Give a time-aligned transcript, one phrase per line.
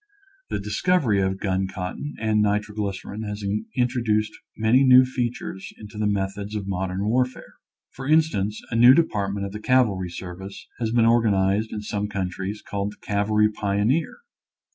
[0.49, 3.43] The discovery of gun cotton and nitroglycerin has
[3.77, 7.53] introduced many new fea tures into the methods of modern warfare.
[7.91, 12.63] For instance, a new department of the cavalry service has been organized in some countries
[12.67, 14.21] called the cavalry pioneer.